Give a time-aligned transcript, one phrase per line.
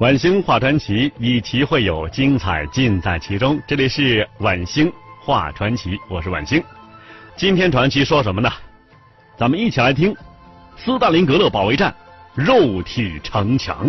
[0.00, 3.60] 晚星画传奇，以奇会友，精彩尽在其中。
[3.64, 6.60] 这里是晚星画传奇，我是晚星。
[7.36, 8.50] 今天传奇说什么呢？
[9.36, 10.12] 咱们一起来听
[10.76, 11.94] 斯大林格勒保卫战，
[12.34, 13.88] 肉体城墙。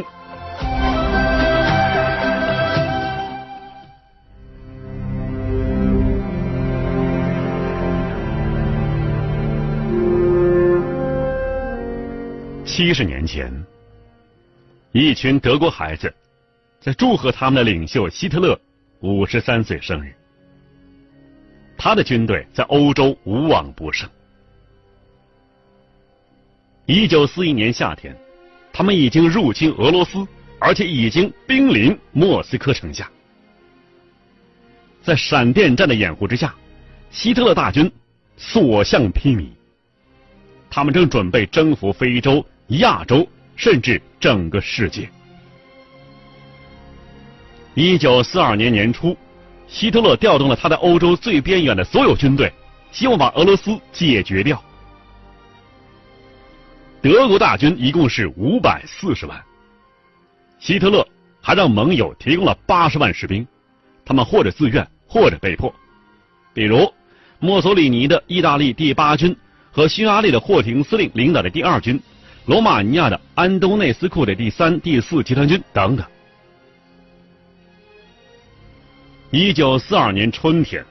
[12.64, 13.52] 七十年前。
[14.98, 16.14] 一群德国孩子
[16.80, 18.58] 在祝贺他们的领袖希特勒
[19.02, 20.16] 五十三岁生日。
[21.78, 24.10] 他的军队在欧洲无往不胜。
[26.86, 28.16] 一九四一年夏天，
[28.72, 30.26] 他们已经入侵俄罗斯，
[30.60, 33.12] 而且已经兵临莫斯科城下。
[35.04, 36.56] 在闪电战的掩护之下，
[37.12, 37.92] 希特勒大军
[38.38, 39.50] 所向披靡。
[40.70, 43.28] 他们正准备征服非洲、亚洲。
[43.56, 45.10] 甚至整个世界。
[47.74, 49.18] 一九四二年年初，
[49.68, 52.52] 希特勒调动了他在欧洲最边远的所有军队，
[52.92, 54.64] 希望把俄罗斯解决掉。
[57.02, 59.44] 德国大军一共是五百四十万，
[60.60, 61.06] 希特勒
[61.42, 63.46] 还让盟友提供了八十万士兵，
[64.06, 65.74] 他们或者自愿，或者被迫。
[66.54, 66.92] 比如，
[67.40, 69.36] 墨索里尼的意大利第八军
[69.72, 72.02] 和匈牙利的霍廷司令领导的第二军。
[72.46, 76.06] 罗马尼亚的安东内斯库的第三、第四集团军等等。
[79.32, 80.86] 一九四二年春天，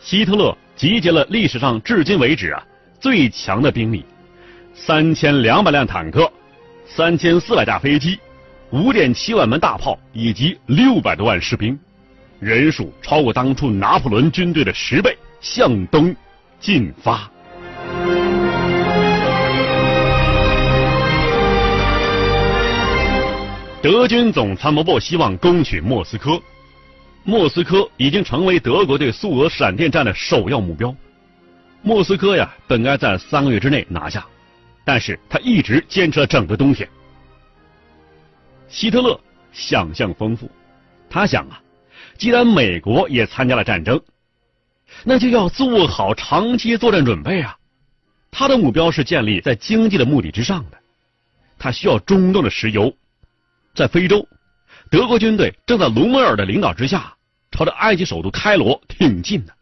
[0.00, 2.64] 希特勒集结了历史上至今为止啊
[3.00, 4.04] 最强的兵力：
[4.74, 6.32] 三千两百辆坦克、
[6.86, 8.18] 三千四百架飞机、
[8.70, 11.76] 五点七万门大炮以及六百多万士兵，
[12.38, 16.14] 人数超过当初拿破仑军队的十倍，向东
[16.60, 17.28] 进发。
[23.88, 26.42] 德军总参谋部希望攻取莫斯科，
[27.22, 30.92] 莫斯科已经成为德国对苏俄闪电战的首要目标。
[31.82, 34.26] 莫斯科呀，本该在三个月之内拿下，
[34.84, 36.88] 但是他一直坚持了整个冬天。
[38.66, 39.20] 希特勒
[39.52, 40.50] 想象丰富，
[41.08, 41.60] 他想啊，
[42.18, 44.02] 既然美国也参加了战争，
[45.04, 47.56] 那就要做好长期作战准备啊。
[48.32, 50.78] 他的目标是建立在经济的目的之上的，
[51.56, 52.92] 他需要中东的石油。
[53.76, 54.26] 在非洲，
[54.90, 57.14] 德国军队正在卢梅尔的领导之下，
[57.50, 59.52] 朝着埃及首都开罗挺进呢。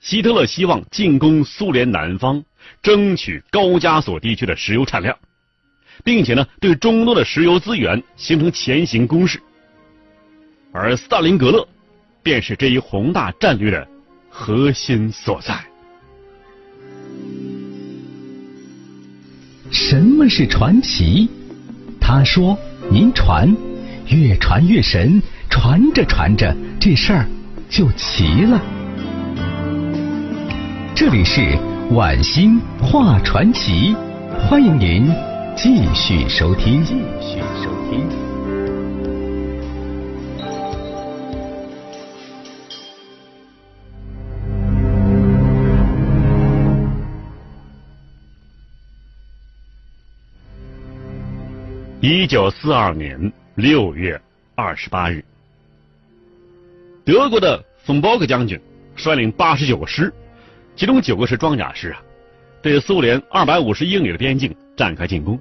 [0.00, 2.42] 希特勒希望进攻苏联南方，
[2.82, 5.18] 争取高加索地区的石油产量，
[6.02, 9.38] 并且呢，对中东的石油资源形成前行攻势。
[10.72, 11.68] 而斯大林格勒，
[12.22, 13.86] 便是这一宏大战略的
[14.30, 15.62] 核心所在。
[19.70, 21.28] 什么是传奇？
[22.06, 22.54] 他说
[22.92, 23.50] ：“您传，
[24.08, 27.26] 越传越神，传着传着，这事儿
[27.70, 28.60] 就齐了。”
[30.94, 31.58] 这里是
[31.92, 33.96] 晚星画传奇，
[34.38, 35.10] 欢迎您
[35.56, 36.84] 继续收听。
[36.84, 36.92] 继
[37.22, 38.23] 续收听。
[52.06, 54.20] 一九四二年六月
[54.54, 55.24] 二十八日，
[57.02, 58.60] 德国的冯包克将军
[58.94, 60.12] 率领八十九个师，
[60.76, 62.02] 其中九个是装甲师啊，
[62.60, 65.40] 对苏联二百五十英里的边境展开进攻。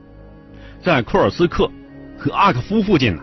[0.82, 1.70] 在库尔斯克
[2.18, 3.22] 和阿克夫附近呢，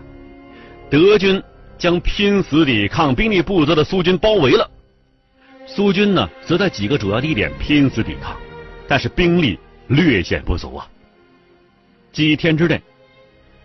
[0.91, 1.41] 德军
[1.79, 4.69] 将拼死抵抗兵力不足的苏军包围了。
[5.65, 8.37] 苏军呢，则在几个主要地点拼死抵抗，
[8.87, 9.57] 但是兵力
[9.87, 10.87] 略显不足啊。
[12.11, 12.79] 几天之内。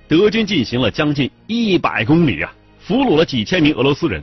[0.09, 4.23] 德军进行了将近一百公里啊，俘虏了几千名俄罗斯人。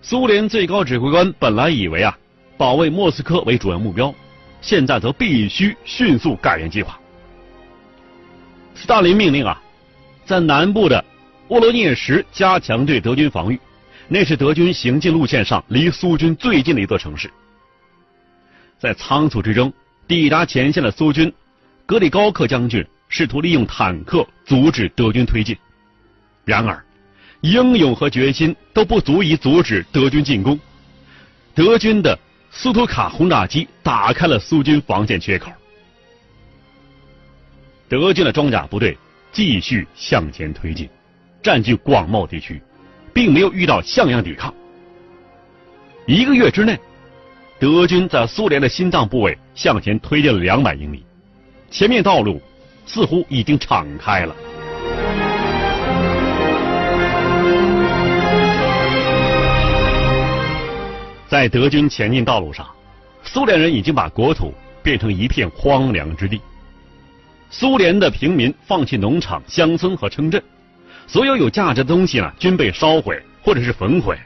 [0.00, 2.18] 苏联最高指挥官本来以为啊，
[2.56, 4.14] 保卫莫斯科为主要目标，
[4.60, 6.98] 现在则必须迅速改变计划。
[8.74, 9.62] 斯大林命令啊，
[10.24, 11.04] 在南部的
[11.48, 13.60] 沃罗涅什加强对德军防御，
[14.08, 17.30] 那是德军行进路线上离苏军最近的一座城市。
[18.78, 19.72] 在仓促之中
[20.08, 21.32] 抵达前线的苏军，
[21.86, 25.54] 格里高克将军试图利用坦克阻止德军推进，
[26.46, 26.82] 然而，
[27.42, 30.58] 英勇和决心都不足以阻止德军进攻。
[31.54, 32.18] 德军的
[32.50, 35.52] 斯图卡轰炸机打开了苏军防线缺口，
[37.86, 38.96] 德军的装甲部队
[39.30, 40.88] 继续向前推进，
[41.42, 42.62] 占据广袤地区，
[43.12, 44.52] 并没有遇到像样抵抗。
[46.06, 46.80] 一个月之内。
[47.60, 51.06] 德军在苏联的心脏部位向前推进了两百英里，
[51.70, 52.42] 前面道路
[52.86, 54.34] 似乎已经敞开了。
[61.28, 62.66] 在德军前进道路上，
[63.24, 64.52] 苏联人已经把国土
[64.82, 66.40] 变成一片荒凉之地。
[67.50, 70.42] 苏联的平民放弃农场、乡村和城镇，
[71.06, 74.18] 所有有价值的东西呢，均被烧毁或者是焚毁，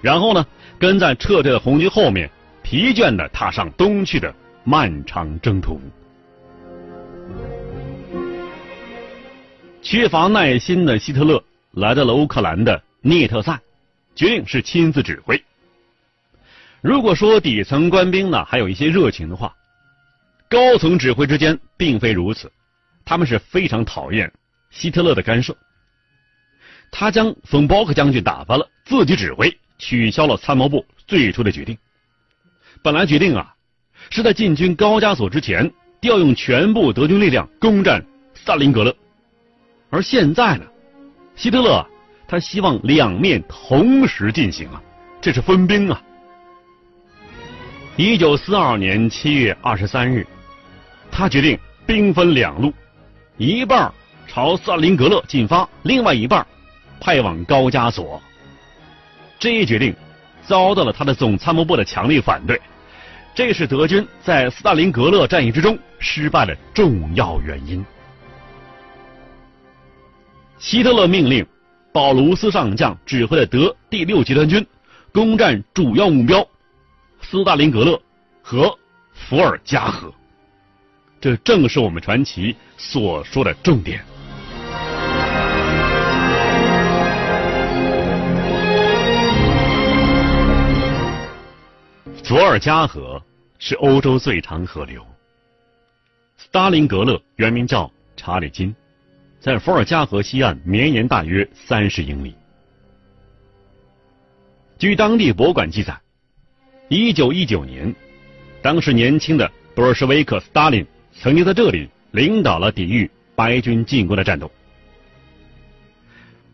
[0.00, 0.44] 然后呢，
[0.78, 2.30] 跟在撤退的红军后面。
[2.62, 4.32] 疲倦的踏上东去的
[4.64, 5.80] 漫长征途，
[9.82, 11.42] 缺乏耐心的希特勒
[11.72, 13.58] 来到了乌克兰的涅特塞，
[14.14, 15.42] 决定是亲自指挥。
[16.82, 19.54] 如果说底层官兵呢还有一些热情的话，
[20.48, 22.52] 高层指挥之间并非如此，
[23.04, 24.30] 他们是非常讨厌
[24.70, 25.56] 希特勒的干涉。
[26.90, 31.76] 他将冯包克将军打发了，自己指挥，取消了参谋部最初的决定。
[32.82, 33.54] 本来决定啊，
[34.10, 38.04] 是在进军高加索之前调用全部德军力量攻占
[38.34, 38.94] 萨林格勒，
[39.90, 40.64] 而现在呢，
[41.34, 41.84] 希特勒
[42.28, 44.80] 他希望两面同时进行啊，
[45.20, 46.00] 这是分兵啊。
[47.96, 50.26] 一九四二年七月二十三日，
[51.10, 52.72] 他决定兵分两路，
[53.36, 53.92] 一半
[54.28, 56.46] 朝斯大林格勒进发，另外一半
[57.00, 58.22] 派往高加索。
[59.38, 59.94] 这一决定
[60.46, 62.60] 遭到了他的总参谋部的强烈反对。
[63.34, 67.84] 这是德军在斯大林格勒战役之中失败的重要原因。
[70.60, 71.44] 希特勒命令
[71.90, 74.64] 保卢斯上将指挥的德第六集团军
[75.10, 76.46] 攻占主要目标
[77.22, 77.98] 斯大林格勒
[78.42, 78.78] 和
[79.14, 80.12] 伏尔加河，
[81.18, 84.04] 这正是我们传奇所说的重点。
[92.22, 93.20] 伏尔加河
[93.58, 95.02] 是欧洲最长河流。
[96.36, 98.74] 斯大林格勒原名叫查理金，
[99.40, 102.34] 在伏尔加河西岸绵延大约三十英里。
[104.78, 105.98] 据当地博物馆记载，
[106.88, 107.94] 一九一九年，
[108.60, 114.50] 当时年轻的布尔什维克斯大林曾经在这里领导了抵御白军进攻的战斗。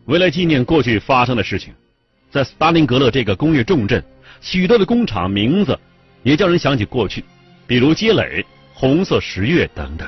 [0.05, 1.73] 为了纪念过去发生的事情，
[2.31, 4.01] 在斯大林格勒这个工业重镇。
[4.39, 5.77] 许多的工厂名字
[6.21, 7.25] 也叫人想起过去，
[7.65, 10.07] 比如街垒、红色十月等等。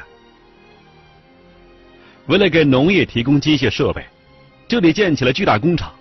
[2.29, 4.05] 为了给农业提供机械设备，
[4.67, 5.91] 这里建起了巨大工厂。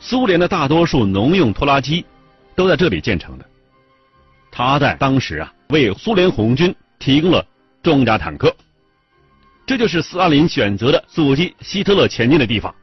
[0.00, 2.02] 苏联的大多数农用拖拉机
[2.56, 3.44] 都在这里建成的。
[4.50, 7.44] 他在当时啊，为苏联红军提供了
[7.82, 8.56] 装甲坦克。
[9.66, 12.74] 这就是斯大林选择的阻击希特勒前进的地方。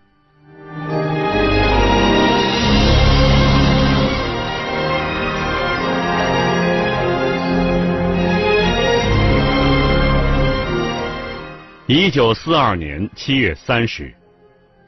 [11.88, 14.16] 一九四二年七月三十日，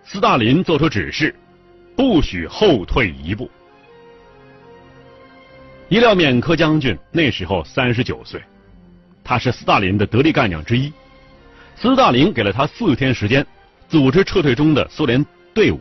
[0.04, 1.36] 斯大林作出指示，
[1.96, 3.48] 不许后退一步。
[5.90, 8.42] 伊廖缅科将军那时候三十九岁，
[9.24, 10.92] 他是斯大林的得力干将之一。
[11.76, 13.46] 斯大林给了他四天时间，
[13.88, 15.24] 组织撤退中的苏联
[15.54, 15.80] 队伍，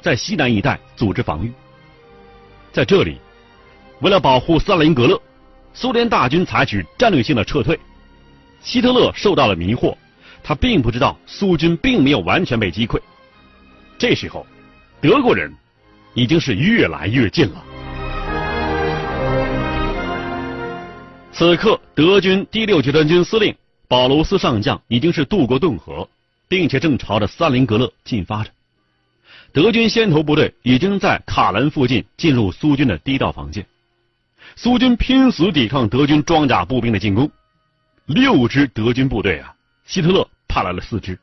[0.00, 1.52] 在西南一带组织防御。
[2.70, 3.18] 在这里，
[4.02, 5.20] 为了保护斯大林格勒，
[5.74, 7.76] 苏联大军采取战略性的撤退。
[8.62, 9.96] 希特勒受到了迷惑。
[10.42, 12.98] 他并不知道苏军并没有完全被击溃，
[13.98, 14.46] 这时候，
[15.00, 15.52] 德国人
[16.14, 17.64] 已经是越来越近了。
[21.32, 23.54] 此刻，德军第六集团军司令
[23.86, 26.08] 保罗斯上将已经是渡过顿河，
[26.48, 28.50] 并且正朝着斯大林格勒进发着。
[29.52, 33.66] 德军先头部队已经在卡兰附近进入苏军的第一道防线，
[34.56, 37.30] 苏军拼死抵抗德军装甲步兵的进攻，
[38.06, 39.54] 六支德军部队啊。
[39.88, 41.18] 希特勒派来了四支，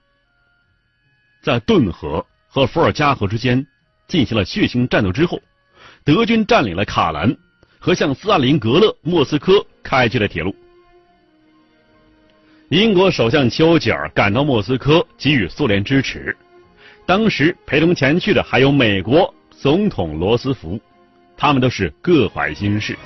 [1.44, 3.64] 在顿河和伏尔加河之间
[4.08, 5.40] 进行了血腥战斗之后，
[6.04, 7.38] 德军占领了卡兰
[7.78, 10.56] 和向斯大林格勒、莫斯科开去的铁路。
[12.70, 16.36] 英国首相丘吉尔赶到莫斯科给予苏联支持，
[17.06, 20.82] 当时陪同前去的还有美国总统罗斯福，
[21.38, 22.98] 他们都是各怀心事。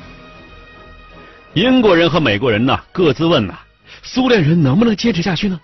[1.54, 3.60] 英国人和美国人呢各自问呐，
[4.04, 5.60] 苏联人能不能坚持下去呢？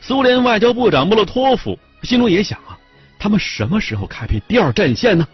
[0.00, 2.78] 苏联外交部长莫洛托夫心中也想啊，
[3.18, 5.26] 他们什么时候开辟第二战线呢？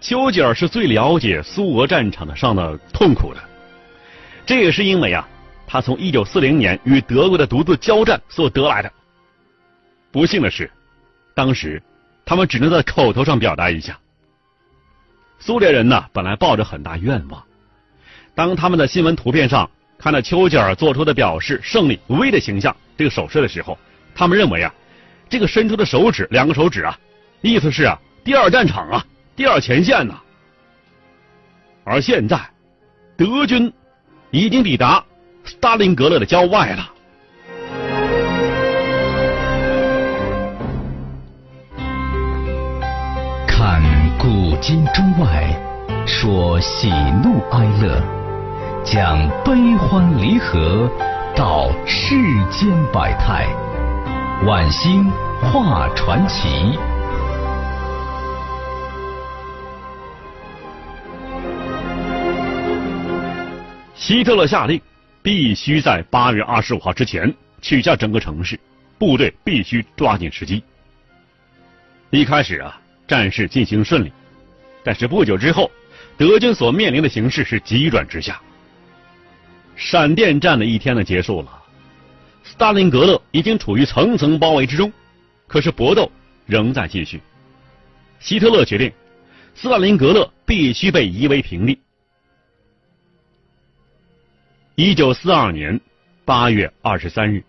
[0.00, 3.40] 丘吉尔是最了解苏俄战场的上的痛苦的，
[4.44, 5.28] 这也是因为啊。
[5.66, 8.92] 他从一九四零年与德国的独自交战所得来的。
[10.12, 10.70] 不幸的是，
[11.34, 11.82] 当时
[12.24, 13.98] 他们只能在口头上表达一下。
[15.40, 17.42] 苏联人呢，本来抱着很大愿望，
[18.34, 19.68] 当他们的新闻图片上
[20.04, 23.78] 看到丘吉尔做出的表示胜利 V 的形象这个手势的时候，
[24.14, 24.70] 他们认为啊，
[25.30, 26.94] 这个伸出的手指两个手指啊，
[27.40, 30.14] 意思是啊，第二战场啊，第二前线呐。
[31.84, 32.38] 而现在，
[33.16, 33.72] 德军
[34.30, 35.02] 已经抵达。
[35.42, 36.90] 斯大林格勒的郊外了。
[43.48, 43.82] 看
[44.18, 45.48] 古今中外，
[46.06, 46.90] 说喜
[47.22, 48.02] 怒哀乐，
[48.84, 50.90] 讲悲欢离合，
[51.34, 52.14] 道世
[52.50, 53.46] 间百态，
[54.46, 55.10] 晚星
[55.40, 56.76] 画传奇。
[63.94, 64.78] 希特勒下令。
[65.22, 68.60] 必须在八月二十五号之前取下整个城市，
[68.98, 70.62] 部队必须抓紧时机。
[72.10, 74.12] 一开始啊，战事进行顺利，
[74.82, 75.70] 但是不久之后，
[76.18, 78.38] 德军所面临的形势是急转直下。
[79.76, 81.62] 闪电战的一天呢结束了，
[82.42, 84.92] 斯大林格勒已经处于层层包围之中，
[85.46, 86.10] 可是搏斗
[86.46, 87.20] 仍在继续。
[88.20, 88.92] 希特勒决定，
[89.54, 91.78] 斯大林格勒必须被夷为平地。
[94.76, 95.80] 一九四二年
[96.24, 97.44] 八月二十三日，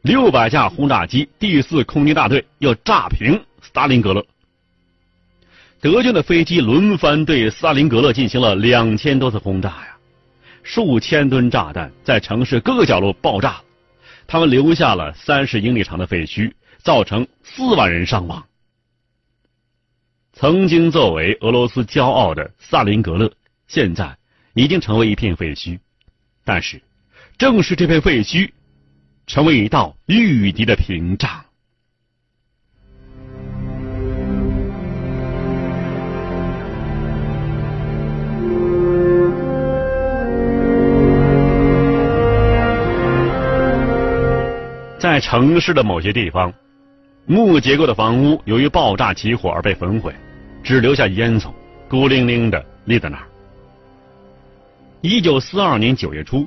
[0.00, 4.24] 六百架轰炸机第四空军大队要炸平斯大林格勒。
[5.80, 9.91] 德军的飞机轮番对斯大林格勒进行了两千多次轰炸呀，
[10.62, 13.60] 数千吨炸弹在城市各个角落爆炸，
[14.26, 18.46] 他们留下了三十英里长的废墟，造成四万人伤亡。
[20.32, 23.30] 曾经作为俄罗斯骄傲的萨林格勒，
[23.66, 24.16] 现在
[24.54, 25.78] 已经成为一片废墟。
[26.44, 26.80] 但是，
[27.36, 28.50] 正是这片废墟，
[29.26, 31.44] 成为一道御敌的屏障。
[45.12, 46.50] 在城市的某些地方，
[47.26, 50.10] 木结构的房屋由于爆炸起火而被焚毁，
[50.64, 51.50] 只留下烟囱，
[51.86, 53.24] 孤零零的立在那儿。
[55.02, 56.46] 一九四二年九月初，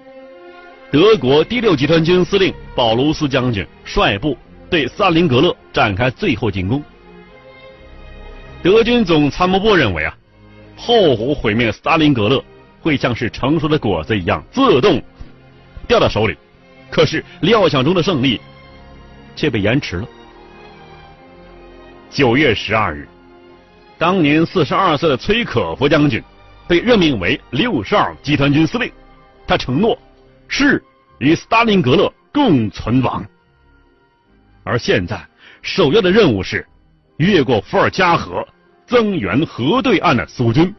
[0.90, 4.36] 德国第六集团军司令保卢斯将军率部
[4.68, 6.82] 对萨林格勒展开最后进攻。
[8.64, 10.18] 德军总参谋部认为啊，
[10.76, 12.44] 后火毁灭斯大林格勒
[12.82, 15.00] 会像是成熟的果子一样自动
[15.88, 16.36] 掉到手里，
[16.90, 18.42] 可是料想中的胜利
[19.36, 20.08] 却被延迟了。
[22.10, 23.08] 九月十二日，
[23.98, 26.24] 当年四十二岁的崔可夫将军。
[26.68, 28.92] 被任命为六十二集团军司令，
[29.46, 29.96] 他承诺
[30.48, 30.84] 是
[31.20, 33.24] 与斯大林格勒共存亡。
[34.64, 35.24] 而现在
[35.62, 36.68] 首要的任务是
[37.18, 38.44] 越过伏尔加河，
[38.88, 40.74] 增援河对岸的苏军。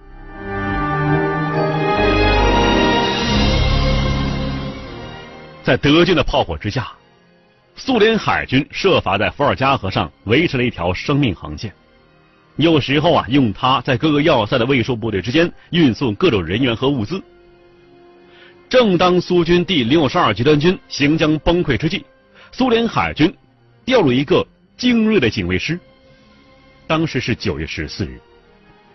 [5.63, 6.89] 在德军的炮火之下，
[7.79, 11.73] 苏联海军设法在伏尔加河上维持了一条生命航线。
[12.57, 17.23] 有时候啊，用它在各个要塞的卫戍部队之间运送各种人员和物资。
[18.69, 22.03] 正当苏军第六十二集团军行将崩溃之际，
[22.51, 23.33] 苏联海军
[23.85, 24.45] 调入一个
[24.79, 25.79] 精锐的警卫师。
[26.87, 28.19] 当时是九月十四日，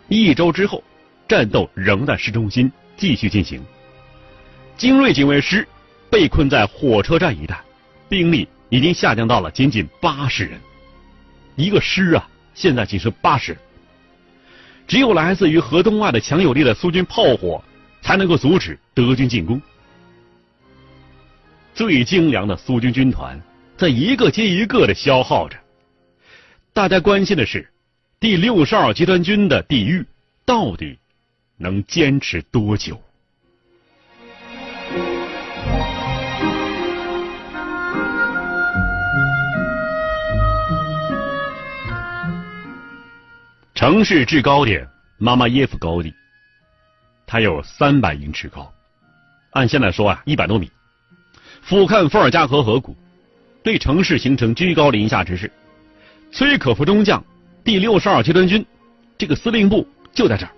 [0.07, 0.83] 一周之后，
[1.27, 3.63] 战斗仍在市中心继续进行。
[4.75, 5.67] 精锐警卫师
[6.09, 7.61] 被困在火车站一带，
[8.09, 10.59] 兵力已经下降到了仅仅八十人，
[11.55, 12.27] 一个师啊。
[12.53, 13.57] 现在仅剩八十，
[14.85, 17.63] 只有来自于河东外的强有力的苏军炮火，
[18.01, 19.59] 才能够阻止德军进攻。
[21.73, 23.41] 最精良的苏军军团
[23.77, 25.57] 在一个接一个的消耗着。
[26.73, 27.71] 大家关心的是，
[28.19, 30.05] 第六十二集团军的地狱
[30.45, 30.99] 到底
[31.55, 33.01] 能坚持多久？
[43.81, 46.13] 城市制高点妈妈耶夫高地，
[47.25, 48.71] 它有三百英尺高，
[49.53, 50.69] 按现在说啊，一百多米，
[51.63, 52.95] 俯瞰伏尔加河河谷，
[53.63, 55.51] 对城市形成居高临下之势。
[56.31, 57.23] 崔可夫中将
[57.63, 58.63] 第六十二集团军
[59.17, 60.51] 这个司令部就在这儿。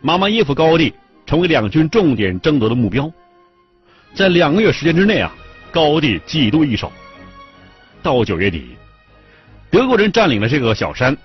[0.00, 0.94] 马马耶夫高地
[1.26, 3.12] 成为两军重点争夺的目标。
[4.14, 5.34] 在两个月时间之内啊，
[5.72, 6.92] 高地几度易手。
[8.00, 8.76] 到九月底，
[9.72, 11.16] 德国人占领了这个小山，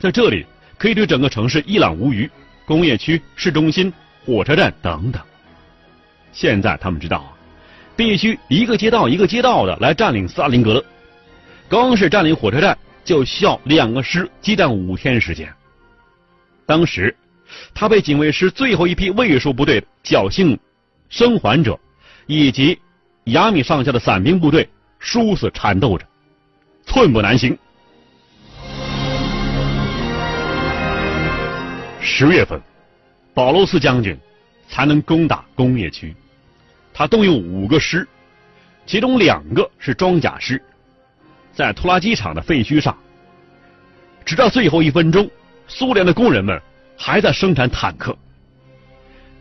[0.00, 0.46] 在这里
[0.78, 2.28] 可以对整个城市一览无余，
[2.64, 3.92] 工业区、市中心、
[4.24, 5.20] 火车站等等。
[6.32, 7.36] 现在他们知道，
[7.96, 10.82] 必须一个街道一个街道的来占领斯大林格勒。
[11.68, 15.52] 光是占领火车站就需要两个师激战五天时间。
[16.64, 17.14] 当时，
[17.74, 20.58] 他被警卫师最后一批卫戍部队侥幸
[21.10, 21.78] 生还者，
[22.26, 22.78] 以及
[23.24, 24.66] 亚米上校的伞兵部队
[24.98, 26.06] 殊死缠斗着，
[26.86, 27.58] 寸步难行。
[32.02, 32.58] 十月份，
[33.34, 34.18] 保罗斯将军
[34.68, 36.14] 才能攻打工业区。
[36.94, 38.08] 他动用五个师，
[38.86, 40.60] 其中两个是装甲师，
[41.52, 42.96] 在拖拉机厂的废墟上，
[44.24, 45.30] 直到最后一分钟，
[45.68, 46.60] 苏联的工人们
[46.96, 48.16] 还在生产坦克。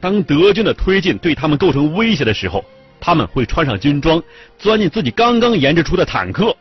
[0.01, 2.63] 当德军的推进对他们构成威胁的时候，
[2.99, 4.21] 他们会穿上军装，
[4.57, 6.55] 钻进自己刚刚研制出的坦克，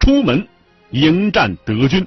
[0.00, 0.46] 出门
[0.90, 2.06] 迎战德军。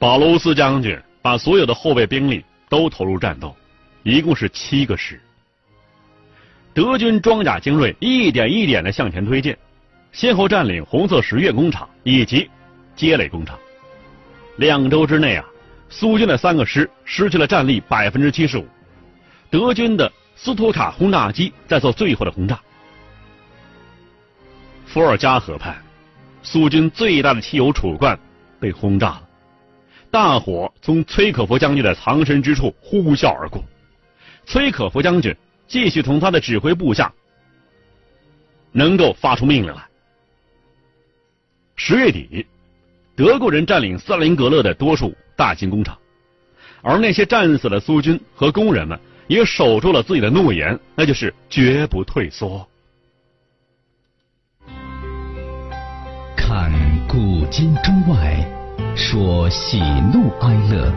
[0.00, 3.54] 保罗乌斯将军把所有的后备兵力都投入战斗，
[4.02, 5.20] 一共是七个师。
[6.72, 9.54] 德军装甲精锐一点一点的向前推进，
[10.10, 12.48] 先后占领红色十月工厂以及
[12.96, 13.58] 街垒工厂。
[14.56, 15.44] 两周之内啊，
[15.90, 18.66] 苏军的三个师失去了战力百分之七十五，
[19.50, 22.58] 德军的斯图卡轰炸机在做最后的轰炸。
[24.86, 25.76] 伏尔加河畔，
[26.42, 28.18] 苏军最大的汽油储罐
[28.58, 29.26] 被轰炸了。
[30.10, 33.62] 大火从崔可夫将军的藏身之处呼啸而过，
[34.44, 35.36] 崔可夫将军
[35.68, 37.12] 继续从他的指挥部下
[38.72, 39.86] 能够发出命令来。
[41.76, 42.44] 十月底，
[43.14, 45.96] 德国人占领斯大林格勒的多数大型工厂，
[46.82, 52.68] 而那些战死的苏军和工人们也守住了自己的诺言，那就是绝不退缩。
[56.36, 56.72] 看
[57.06, 58.59] 古今中外。
[58.96, 59.80] 说喜
[60.12, 60.92] 怒哀乐，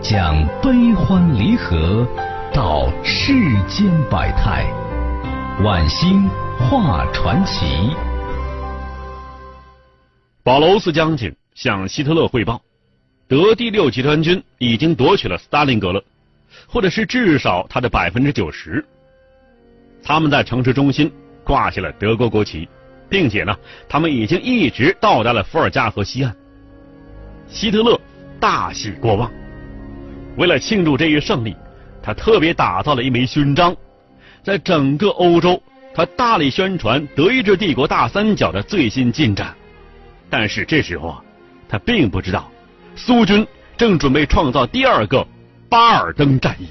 [0.00, 2.06] 讲悲欢离合，
[2.52, 3.32] 道世
[3.68, 4.64] 间百态，
[5.62, 7.94] 晚星画传奇。
[10.42, 12.60] 保罗斯将军向希特勒汇报，
[13.28, 16.02] 德第六集团军已经夺取了斯大林格勒，
[16.66, 18.84] 或者是至少它的百分之九十。
[20.02, 21.12] 他们在城市中心
[21.44, 22.68] 挂下了德国国旗，
[23.08, 23.54] 并且呢，
[23.88, 26.34] 他们已经一直到达了伏尔加河西岸。
[27.48, 27.98] 希特勒
[28.38, 29.30] 大喜过望，
[30.36, 31.56] 为了庆祝这一胜利，
[32.02, 33.74] 他特别打造了一枚勋章，
[34.42, 35.60] 在整个欧洲，
[35.94, 39.54] 他大力宣传德意志帝国大三角的最新进展。
[40.30, 41.24] 但是这时候啊，
[41.68, 42.50] 他并不知道，
[42.94, 45.26] 苏军正准备创造第二个
[45.68, 46.68] 巴尔登战役。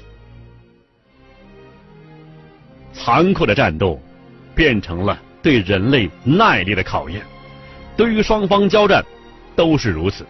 [2.92, 4.00] 残酷的战斗
[4.54, 7.22] 变成了对人类耐力的考验，
[7.96, 9.04] 对于双方交战
[9.54, 10.24] 都是如此。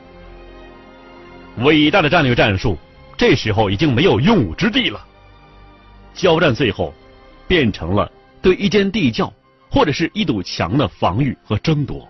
[1.62, 2.77] 伟大的战略战术，
[3.16, 5.05] 这时候已经没有用武之地了。
[6.14, 6.92] 交战最后
[7.47, 8.11] 变成了
[8.42, 9.33] 对一间地窖
[9.71, 12.09] 或者是一堵墙的防御和争夺，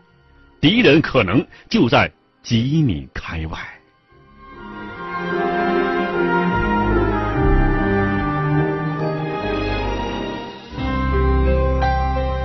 [0.61, 2.11] 敌人可能就在
[2.43, 3.59] 几米开外。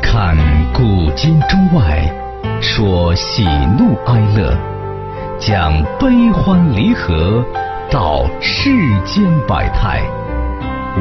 [0.02, 0.38] 看
[0.74, 2.14] 古今中外，
[2.62, 3.44] 说喜
[3.78, 4.73] 怒哀乐。
[5.46, 7.44] 讲悲欢离合，
[7.92, 8.70] 道世
[9.04, 10.02] 间百态，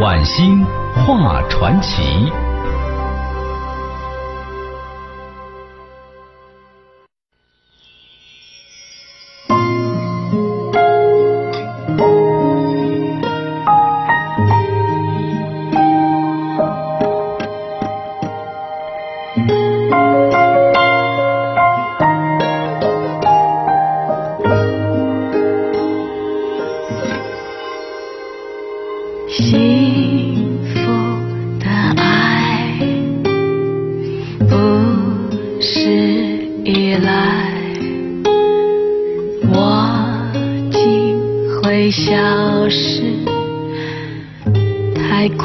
[0.00, 2.02] 晚星画传奇。
[41.82, 42.14] 会消
[42.68, 43.02] 失
[44.94, 45.44] 太快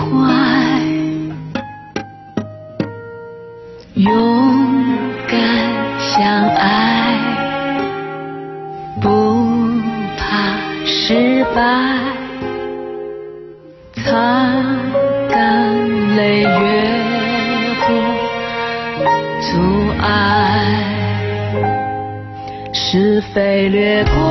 [3.95, 4.05] 勇
[5.27, 5.39] 敢
[5.97, 7.17] 相爱，
[9.01, 9.09] 不
[10.15, 10.53] 怕
[10.85, 11.59] 失败，
[13.95, 14.53] 擦
[15.31, 15.73] 干
[16.17, 16.45] 泪，越
[17.87, 17.87] 过
[19.41, 19.49] 阻
[20.03, 20.05] 碍，
[22.71, 24.26] 是非掠过，